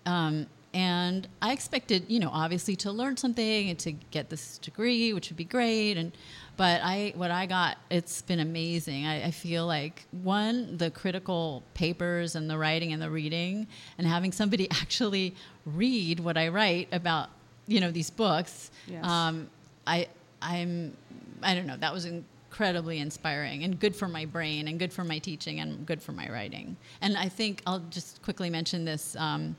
[0.05, 5.11] Um, and I expected, you know, obviously to learn something and to get this degree,
[5.11, 5.97] which would be great.
[5.97, 6.13] And
[6.55, 9.05] but I, what I got, it's been amazing.
[9.05, 14.07] I, I feel like one, the critical papers and the writing and the reading, and
[14.07, 17.29] having somebody actually read what I write about,
[17.67, 18.71] you know, these books.
[18.87, 19.05] Yes.
[19.05, 19.49] Um,
[19.87, 20.07] I,
[20.41, 20.95] I'm,
[21.41, 21.77] I don't know.
[21.77, 25.85] That was incredibly inspiring and good for my brain and good for my teaching and
[25.85, 26.77] good for my writing.
[27.01, 29.55] And I think I'll just quickly mention this um,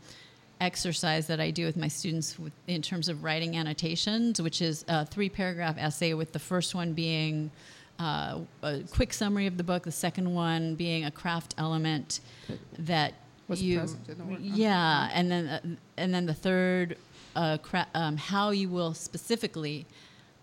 [0.62, 4.85] exercise that I do with my students with, in terms of writing annotations, which is
[4.88, 7.51] a three paragraph essay, with the first one being
[7.98, 12.20] uh, a quick summary of the book, the second one being a craft element
[12.79, 13.12] that
[13.48, 14.38] Was you, present in the work.
[14.40, 15.61] yeah, and then uh,
[15.96, 16.96] and then the third,
[17.37, 19.85] uh, cra- um, how you will specifically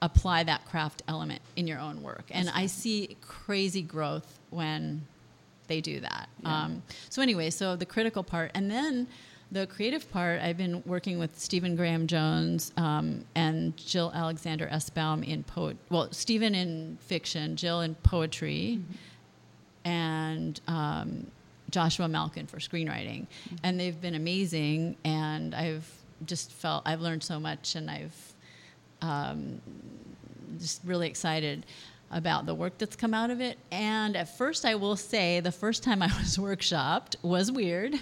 [0.01, 2.23] apply that craft element in your own work.
[2.31, 5.05] And I see crazy growth when
[5.67, 6.29] they do that.
[6.41, 6.63] Yeah.
[6.63, 9.07] Um, so anyway, so the critical part, and then
[9.51, 10.41] the creative part.
[10.41, 15.77] I've been working with Stephen Graham Jones um, and Jill Alexander Essbaum in poet.
[15.89, 18.79] Well, Stephen in fiction, Jill in poetry,
[19.85, 21.27] and um,
[21.71, 23.27] Joshua Malkin for screenwriting,
[23.63, 24.97] and they've been amazing.
[25.03, 25.89] And I've
[26.25, 28.33] just felt I've learned so much, and I've
[29.01, 29.61] um,
[30.59, 31.65] just really excited
[32.11, 33.57] about the work that's come out of it.
[33.71, 37.99] And at first, I will say the first time I was workshopped was weird.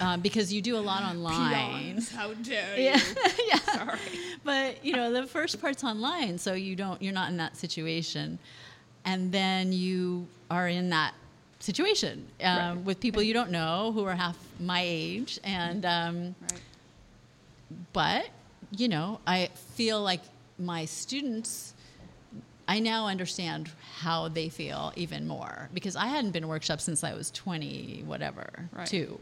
[0.00, 1.94] Um, because you do a lot online.
[1.94, 3.32] Peons, how dare Yeah, you?
[3.48, 3.58] yeah.
[3.58, 3.98] Sorry.
[4.44, 8.38] But you know, the first part's online, so you don't, you're not in that situation,
[9.04, 11.14] and then you are in that
[11.58, 12.84] situation um, Right.
[12.86, 16.60] with people you don't know who are half my age, and um, Right.
[17.92, 18.26] but
[18.76, 20.20] you know i feel like
[20.58, 21.74] my students
[22.68, 27.02] i now understand how they feel even more because i hadn't been to workshops since
[27.04, 28.86] i was 20 whatever Right.
[28.86, 29.18] two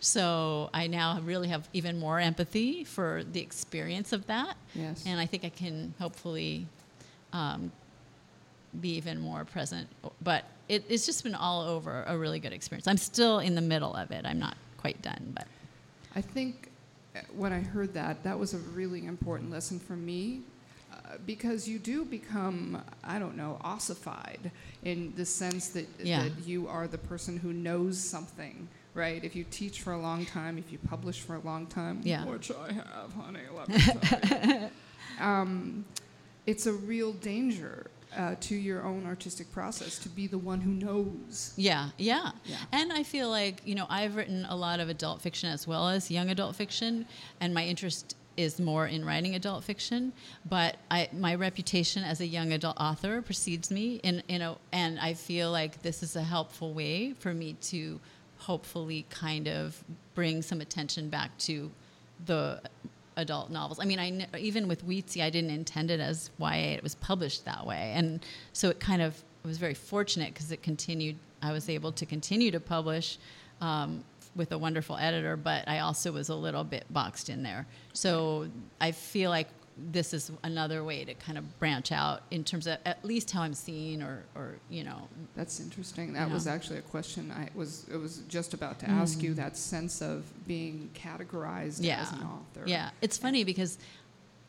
[0.00, 4.56] so i now really have even more empathy for the experience of that.
[4.74, 5.04] Yes.
[5.06, 6.66] and i think i can hopefully
[7.32, 7.70] um,
[8.80, 9.88] be even more present.
[10.22, 12.86] But it, it's just been all over a really good experience.
[12.86, 14.24] I'm still in the middle of it.
[14.24, 15.46] I'm not quite done but.
[16.14, 16.68] I think
[17.16, 20.42] uh, when I heard that, that was a really important lesson for me
[20.92, 24.50] uh, because you do become, I don't know, ossified
[24.84, 26.24] in the sense that, Yeah.
[26.24, 29.22] that you are the person who knows something, right?
[29.24, 32.24] If you teach for a long time, if you publish for a long time, Yeah.
[32.24, 34.70] which I have, honey, let me you,
[35.24, 35.84] um,
[36.46, 37.86] it's a real danger.
[38.16, 41.54] Uh, to your own artistic process, to be the one who knows.
[41.56, 42.56] Yeah, yeah, Yeah.
[42.72, 45.88] And I feel like, you know, I've written a lot of adult fiction as well
[45.88, 47.06] as young adult fiction,
[47.40, 50.12] and my interest is more in writing adult fiction.
[50.44, 54.98] But I, my reputation as a young adult author precedes me, in, in a, and
[54.98, 58.00] I feel like this is a helpful way for me to
[58.40, 59.82] hopefully kind of
[60.14, 61.70] bring some attention back to
[62.26, 62.60] the
[63.16, 63.78] adult novels.
[63.78, 66.74] I mean, I kn- even with Weetzie, I didn't intend it as YA.
[66.74, 70.62] It was published that way, and so it kind of was very fortunate because it
[70.62, 71.16] continued.
[71.42, 73.18] I was able to continue to publish
[73.60, 74.04] um,
[74.36, 77.66] with a wonderful editor, but I also was a little bit boxed in there.
[77.92, 78.48] So
[78.80, 79.48] I feel like
[79.92, 83.42] this is another way to kind of branch out in terms of at least how
[83.42, 85.08] I'm seen or, or you know.
[85.34, 86.12] That's interesting.
[86.12, 86.34] That Yeah.
[86.34, 89.32] was actually a question I was I was just about to ask you.
[89.32, 89.36] Mm.
[89.36, 92.02] That sense of being categorized Yeah.
[92.02, 92.64] as an author.
[92.66, 93.78] Yeah, it's funny because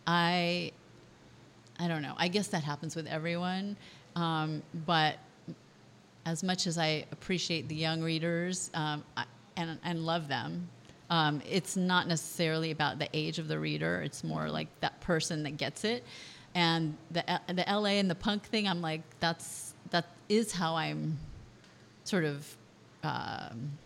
[0.07, 0.71] I,
[1.79, 2.15] I don't know.
[2.17, 3.77] I guess that happens with everyone,
[4.15, 5.17] um, but
[6.25, 9.25] as much as I appreciate the young readers um, I,
[9.57, 10.69] and and love them,
[11.12, 14.02] um, it's not necessarily about the age of the reader.
[14.02, 16.04] It's more like that person that gets it,
[16.56, 18.67] and the the LA and the punk thing.
[18.67, 21.19] I'm like, that's that is how I'm
[22.04, 22.58] sort of.
[23.04, 23.78] Um,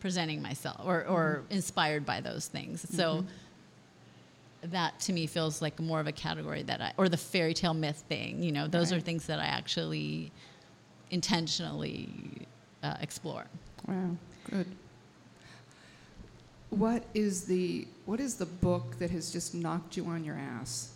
[0.00, 3.24] presenting myself or, or inspired by those things so
[4.62, 7.74] that to me feels like more of a category that I, or the fairy tale
[7.74, 10.32] myth thing, you know, those are things that I actually
[11.10, 12.46] intentionally
[12.82, 13.46] uh, explore.
[13.86, 14.16] Wow.
[14.50, 14.66] Good.
[16.70, 20.92] What is the what is the book that has just knocked you on your ass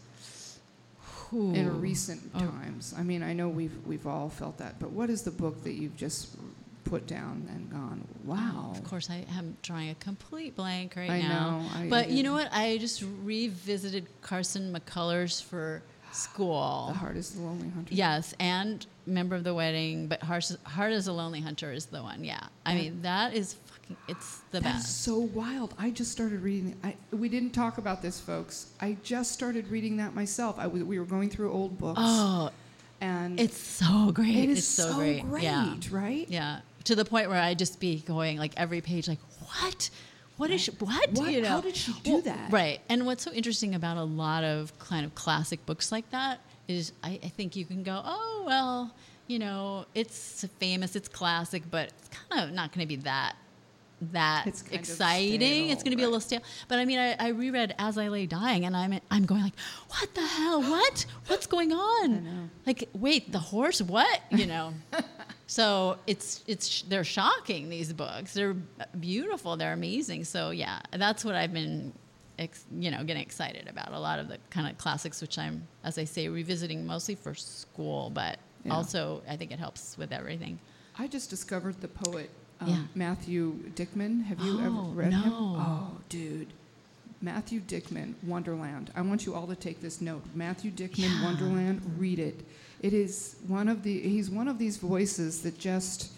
[1.32, 2.40] in recent Oh.
[2.40, 2.94] times?
[2.96, 5.72] I mean, I know we've we've all felt that, but what is the book that
[5.72, 6.36] you've just
[6.84, 8.72] put down and gone, oh, wow?
[8.76, 11.60] Of course, I am drawing a complete blank right I now.
[11.60, 11.68] know.
[11.74, 12.52] I- But you know what?
[12.52, 15.82] I just revisited Carson McCullers for
[16.12, 16.88] school.
[16.88, 17.94] The Heart is the Lonely Hunter.
[17.94, 22.02] Yes, and Member of the Wedding, but Heart, Heart as a Lonely Hunter is the
[22.02, 22.24] one.
[22.24, 22.46] Yeah.
[22.66, 23.54] I That- mean, that is
[24.08, 25.02] it's the That best.
[25.04, 25.74] so wild.
[25.78, 26.76] I just started reading.
[26.84, 28.66] I we didn't talk about this, folks.
[28.80, 30.56] I just started reading that myself.
[30.58, 32.50] I we were going through old books, Oh,
[33.00, 34.34] and it's so great.
[34.36, 35.42] it is it's so, so great.
[35.42, 35.74] Yeah.
[35.90, 36.26] right?
[36.28, 36.60] Yeah.
[36.84, 39.90] To the point where I just be going like every page, like, what?
[40.38, 41.10] What is she, what?
[41.12, 41.30] What?
[41.30, 41.48] You know?
[41.48, 42.50] How did she do Well, that?
[42.52, 42.80] Right.
[42.88, 46.92] And what's so interesting about a lot of kind of classic books like that is
[47.04, 48.94] I, I think you can go, oh well,
[49.28, 53.34] you know, it's famous, it's classic, but it's kind of not going to be that
[54.12, 55.70] that It's exciting.
[55.70, 56.40] it's going to be a little stale.
[56.68, 59.54] But I mean, I, I reread As I Lay Dying, and I'm I'm going like,
[59.88, 60.60] what the hell?
[60.60, 61.06] What?
[61.28, 62.50] What's going on?
[62.66, 63.80] Like, wait, the horse?
[63.80, 64.20] What?
[64.30, 64.74] You know.
[65.46, 68.34] so it's it's they're shocking these books.
[68.34, 68.56] They're
[68.98, 69.56] beautiful.
[69.56, 70.24] They're amazing.
[70.24, 71.92] So yeah, that's what I've been.
[72.38, 75.68] Ex, you know, getting excited about a lot of the kind of classics, which I'm,
[75.84, 78.72] as I say, revisiting mostly for school, but Yeah.
[78.74, 80.58] also I think it helps with everything.
[80.98, 82.30] I just discovered the poet
[82.62, 82.82] um, Yeah.
[82.94, 84.24] Matthew Dickman.
[84.24, 85.20] Have you ever Oh, read him?
[85.28, 85.56] no.
[85.58, 86.48] Oh, dude.
[87.20, 88.90] Matthew Dickman, Wonderland.
[88.96, 90.22] I want you all to take this note.
[90.34, 91.24] Matthew Dickman, Yeah.
[91.24, 91.80] Wonderland.
[91.98, 92.44] Read it.
[92.80, 94.00] It is one of the.
[94.00, 96.10] He's one of these voices that just.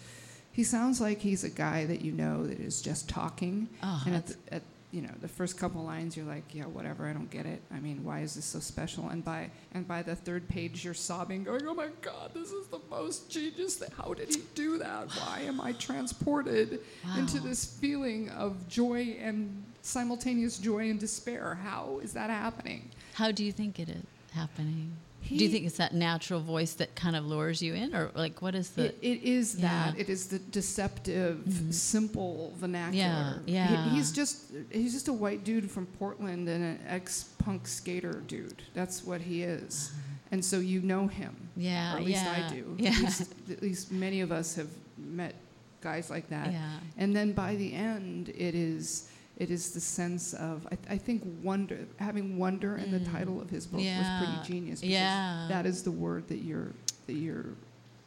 [0.51, 3.67] He sounds like he's a guy that you know that is just talking.
[3.83, 4.61] Oh, and at, the, at
[4.95, 7.05] you know the first couple lines, you're like, yeah, whatever.
[7.05, 7.61] I don't get it.
[7.69, 9.09] I mean, why is this so special?
[9.09, 12.67] And by and by the third page, you're sobbing, going, oh my God, this is
[12.67, 13.75] the most genius.
[13.75, 15.11] That how did he do that?
[15.11, 16.79] Why am I transported
[17.17, 21.59] into this feeling of joy and simultaneous joy and despair?
[21.61, 22.89] How is that happening?
[23.15, 24.93] How do you think it is happening?
[25.27, 28.41] Do you think it's that natural voice that kind of lures you in, or like
[28.41, 28.85] what is the?
[28.85, 29.97] It, it is that.
[29.97, 31.73] It is the deceptive, Mhm.
[31.73, 33.03] simple vernacular.
[33.03, 33.89] Yeah, He- yeah.
[33.91, 38.61] he's just he's just a white dude from Portland and an ex-punk skater dude.
[38.73, 39.91] That's what he is.
[40.31, 41.33] And so you know him.
[41.55, 42.75] yeah, or at least yeah, I do.
[42.79, 45.35] Yeah, At least, at least many of us have met
[45.81, 46.51] guys like that.
[46.51, 50.97] yeah, And then by the end, it is it is the sense of I, I
[50.97, 53.11] think wonder having wonder in the Mm.
[53.11, 54.79] title of his book was pretty genius.
[54.81, 55.45] Because Yeah.
[55.49, 56.71] that is the word that you're
[57.07, 57.45] that you're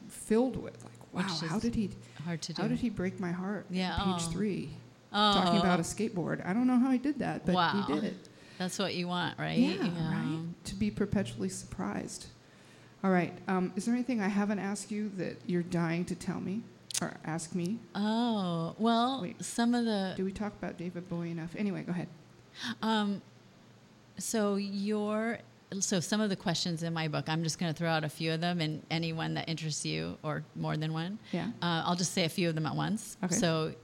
[0.08, 0.82] filled with.
[0.84, 1.90] Like, wow, how did he
[2.24, 2.62] hard to do.
[2.62, 3.66] how did he break my heart?
[3.70, 4.30] Yeah, Page oh.
[4.30, 4.70] three,
[5.12, 6.44] oh, talking about a skateboard.
[6.46, 7.84] I don't know how he did that, but Wow.
[7.86, 8.28] he did it.
[8.58, 9.56] That's what you want, right?
[9.58, 9.76] Yeah,
[10.10, 10.44] right.
[10.64, 12.26] To be perpetually surprised.
[13.04, 13.32] All right.
[13.46, 16.62] Um, is there anything I haven't asked you that you're dying to tell me
[17.00, 17.78] or ask me?
[17.94, 19.42] Oh well, Wait.
[19.44, 21.54] some of the Do we talk about David Bowie enough?
[21.56, 22.08] Anyway, go ahead.
[22.82, 23.22] Um,
[24.18, 25.38] so your
[25.80, 28.08] so some of the questions in my book, I'm just going to throw out a
[28.08, 31.48] few of them, and anyone that interests you or more than one, Yeah.
[31.61, 33.18] uh, I'll just say a few of them at once.
[33.22, 33.34] Okay.
[33.34, 33.74] So,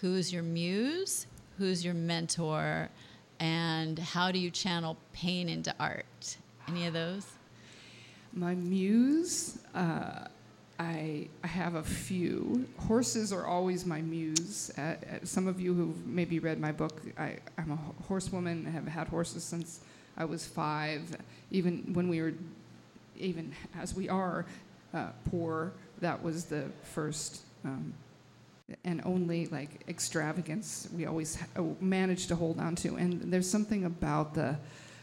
[0.00, 1.26] who's your muse?
[1.58, 2.88] Who's your mentor?
[3.40, 6.36] And how do you channel pain into art?
[6.68, 7.26] Any of those?
[8.32, 10.28] My muse, uh,
[10.78, 12.66] I, I have a few.
[12.78, 14.72] Horses are always my muse.
[14.76, 18.66] Uh, uh, some of you who've maybe read my book, I, I'm a horsewoman.
[18.66, 19.80] I have had horses since
[20.16, 21.16] I was five.
[21.50, 22.34] Even when we were,
[23.16, 24.46] even as we are,
[24.92, 27.94] uh, poor, that was the first um,
[28.84, 32.96] and only like extravagance we always ha- uh, managed to hold on to.
[32.96, 34.56] And there's something about the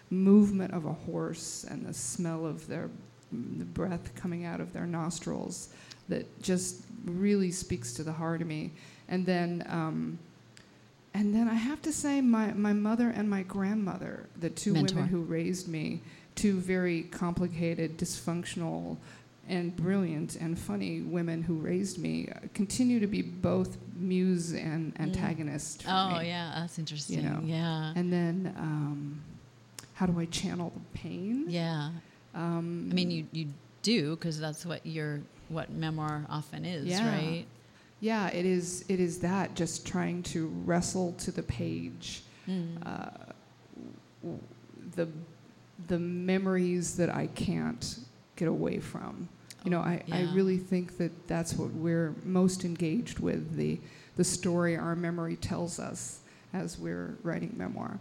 [0.09, 2.89] movement of a horse and the smell of their
[3.31, 5.69] the breath coming out of their nostrils
[6.09, 8.71] that just really speaks to the heart of me.
[9.07, 10.19] And then um,
[11.13, 14.95] and then I have to say, my, my mother and my grandmother, the two Mentor.
[14.95, 15.99] women who raised me,
[16.35, 18.95] two very complicated, dysfunctional,
[19.49, 24.93] and brilliant and funny women who raised me, uh, continue to be both muse and
[25.01, 25.83] antagonist.
[25.83, 26.27] For Oh me.
[26.27, 27.17] yeah, that's interesting.
[27.17, 27.39] You know.
[27.43, 27.91] Yeah.
[27.97, 29.21] And then, um,
[29.95, 31.45] how do I channel the pain?
[31.49, 31.89] yeah.
[32.33, 33.47] Um, I mean, you you
[33.81, 37.07] do because that's what your what memoir often is, Yeah.
[37.07, 37.45] right?
[37.99, 38.83] Yeah, it is.
[38.87, 42.85] It is that just trying to wrestle to the page, Mm.
[42.85, 43.09] uh,
[44.23, 44.39] w-
[44.95, 45.07] the
[45.87, 47.99] the memories that I can't
[48.35, 49.27] get away from.
[49.63, 53.79] You know, Oh, I, I really think that that's what we're most engaged with the
[54.15, 56.19] the story our memory tells us
[56.53, 57.99] as we're writing memoir.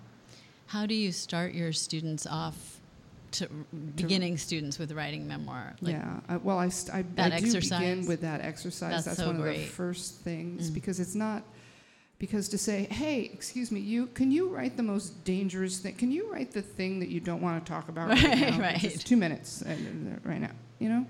[0.66, 2.79] How do you start your students off
[3.32, 3.48] to
[3.96, 5.74] beginning students with writing memoir?
[5.80, 6.20] Like, yeah.
[6.28, 8.92] Uh, well, I, st- I, That I do begin with that exercise.
[8.92, 10.74] That's That's, so one of the first things Mm.
[10.74, 11.42] because it's not
[12.18, 15.94] because to say, "Hey, excuse me, you can you write the most dangerous thing?
[15.94, 18.58] Can you write the thing that you don't want to talk about right, Right, now?
[18.60, 18.78] right.
[18.78, 19.74] Just two minutes uh,
[20.24, 20.52] right now.
[20.78, 21.06] You know?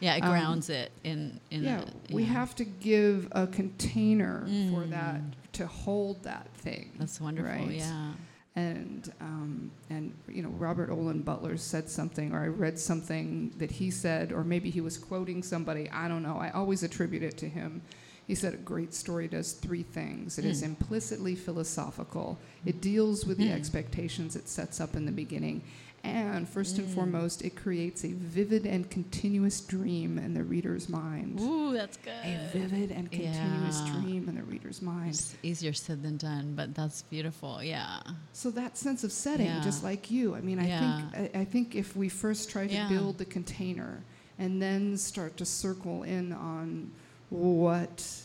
[0.00, 4.42] Yeah, it Um, grounds it in in yeah, the, we have to give a container
[4.70, 4.90] for Mm.
[4.90, 5.20] that
[5.54, 6.90] to hold that thing.
[6.98, 7.50] That's wonderful.
[7.50, 7.70] right?
[7.70, 8.12] Yeah.
[8.56, 13.72] And um, and you know Robert Olen Butler said something, or I read something that
[13.72, 15.90] he said, or maybe he was quoting somebody.
[15.90, 16.36] I don't know.
[16.38, 17.82] I always attribute it to him.
[18.28, 20.38] He said a great story does three things.
[20.38, 20.66] It is Mm.
[20.66, 22.38] implicitly philosophical.
[22.64, 23.56] It deals with the Mm.
[23.56, 25.60] expectations it sets up in the beginning.
[26.04, 26.94] And first and Mm.
[26.94, 31.40] foremost, it creates a vivid and continuous dream in the reader's mind.
[31.40, 32.12] Ooh, that's good.
[32.22, 33.92] A vivid and continuous Yeah.
[34.00, 35.10] dream in the reader's mind.
[35.14, 37.62] It's easier said than done, but that's beautiful.
[37.62, 38.00] Yeah.
[38.34, 39.62] So that sense of setting, Yeah.
[39.62, 40.34] just like you.
[40.34, 41.08] I mean, I Yeah.
[41.10, 44.02] think I, I think if we first try to build the container
[44.38, 46.90] and then start to circle in on
[47.30, 48.20] what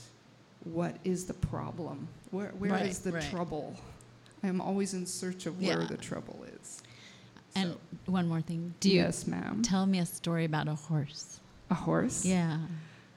[0.65, 3.23] what is the problem, where where is Right, the right.
[3.31, 3.75] trouble?
[4.43, 6.78] I'm always in search of where the trouble is.
[7.59, 7.77] And So-
[8.11, 8.73] one more thing.
[8.79, 9.61] Do yes, ma'am.
[9.61, 11.39] tell me a story about a horse?
[11.69, 12.25] a horse?
[12.25, 12.57] Yeah.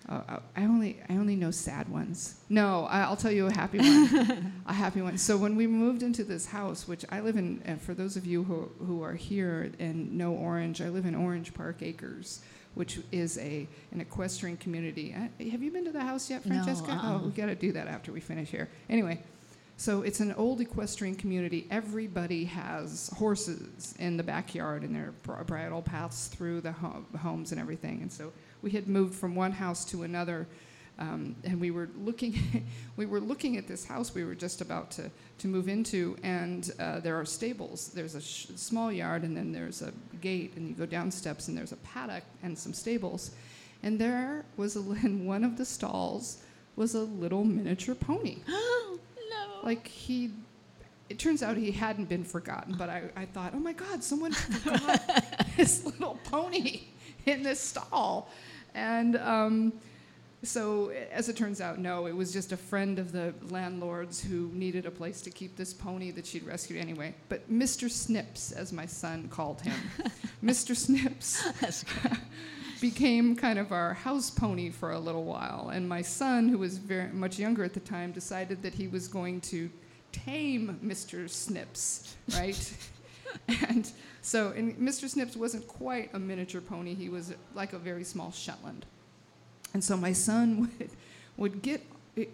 [0.08, 0.22] Oh,
[0.56, 2.34] I only I only know sad ones.
[2.50, 4.52] No, I, I'll tell you a happy one.
[4.66, 5.16] a happy one.
[5.16, 8.26] So when we moved into this house, which I live in, and for those of
[8.26, 12.40] you who who are here and know Orange, I live in Orange Park Acres,
[12.74, 15.14] which is a an equestrian community.
[15.16, 16.90] Uh, have you been to the house yet, No, Francesca?
[16.92, 17.14] uh-uh.
[17.22, 18.68] Oh, we got to do that after we finish here.
[18.90, 19.22] Anyway.
[19.82, 21.66] So it's an old equestrian community.
[21.68, 27.50] Everybody has horses in the backyard and their bri- bridle paths through the ho- homes
[27.50, 28.00] and everything.
[28.00, 30.46] And so we had moved from one house to another,
[31.00, 32.64] um, and we were looking.
[32.96, 36.70] we were looking at this house we were just about to to move into, and
[36.78, 37.88] uh, there are stables.
[37.88, 41.48] There's a sh- small yard, and then there's a gate, and you go down steps,
[41.48, 43.32] and there's a paddock and some stables,
[43.82, 46.38] and there was a in one of the stalls
[46.76, 48.36] was a little miniature pony.
[49.62, 50.30] Like he.
[51.08, 54.32] It turns out he hadn't been forgotten, but I, I thought, oh my God, someone
[54.32, 55.24] forgot
[55.56, 56.84] his little pony
[57.26, 58.30] in this stall.
[58.74, 59.74] And um,
[60.44, 64.50] so, as it turns out, no, it was just a friend of the landlord's who
[64.54, 67.14] needed a place to keep this pony that she'd rescued anyway.
[67.28, 67.88] But Mr.
[67.88, 69.74] Snips, as my son called him,
[70.44, 70.74] Mr.
[70.74, 71.44] Snips.
[72.82, 75.70] Became kind of our house pony for a little while.
[75.72, 79.06] And my son, who was very much younger at the time, decided that he was
[79.06, 79.70] going to
[80.10, 81.30] tame Mr.
[81.30, 82.74] Snips, right?
[83.68, 85.08] and so, and Mr.
[85.08, 88.84] Snips wasn't quite a miniature pony, he was like a very small Shetland.
[89.74, 90.90] And so my son would,
[91.36, 91.82] would get,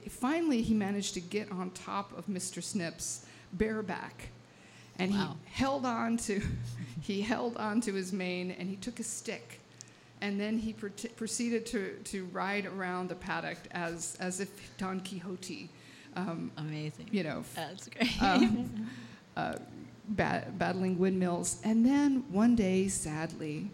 [0.08, 2.62] finally, he managed to get on top of Mr.
[2.62, 4.30] Snips bareback.
[4.98, 5.36] And Wow.
[5.44, 6.40] he held on to,
[7.02, 9.57] he held on to his mane and he took a stick
[10.20, 15.00] and then he pr- proceeded to, to ride around the paddock as, as if Don
[15.00, 15.68] Quixote,
[16.16, 17.08] um, Amazing.
[17.10, 18.22] you know, That's great.
[18.22, 18.88] um,
[19.36, 19.54] uh,
[20.08, 21.60] ba- battling windmills.
[21.64, 23.70] And then one day, sadly,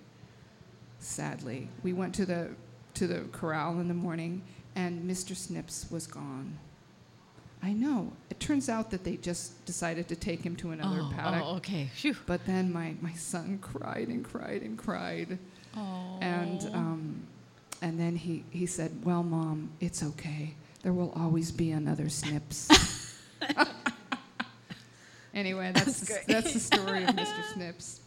[0.98, 2.50] sadly, we went to the
[2.94, 4.40] to the corral in the morning,
[4.76, 5.34] and Mr.
[5.34, 6.58] Snips was gone.
[7.60, 8.12] I know.
[8.30, 11.42] It turns out that they just decided to take him to another oh, paddock.
[11.44, 11.90] oh, okay.
[11.94, 12.14] Phew.
[12.26, 15.38] But then my, my son cried and cried and cried.
[15.76, 16.18] Oh.
[16.20, 17.26] And um,
[17.84, 20.54] and then he, he said, Well, Mom, it's okay.
[20.82, 22.70] There will always be another Snips.
[25.34, 27.44] anyway, that's, That's the, that's the story of Mr.
[27.52, 28.00] Snips.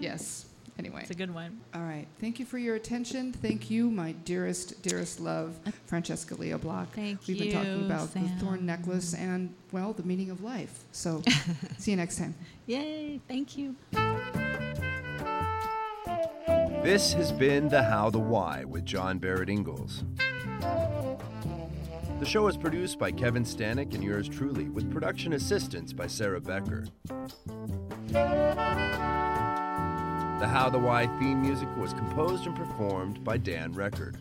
[0.00, 0.46] Yes.
[0.78, 1.02] Anyway.
[1.02, 1.60] it's a good one.
[1.74, 2.06] All right.
[2.18, 3.34] Thank you for your attention.
[3.34, 5.54] Thank you, my dearest, dearest love,
[5.84, 6.94] Francesca Lia Block.
[6.94, 7.44] Thank We've you.
[7.44, 10.84] been talking about the thorn necklace and, well, the meaning of life.
[10.92, 11.22] So,
[11.76, 12.34] see you next time.
[12.66, 13.20] Yay!
[13.28, 13.76] Thank you.
[16.82, 20.02] This has been The How the Why with John Barrett Ingalls.
[22.18, 26.40] The show is produced by Kevin Stanek and yours truly, with production assistance by Sarah
[26.40, 26.86] Becker.
[28.08, 28.18] The
[30.40, 34.16] How the Why theme music was composed and performed by Dan Record.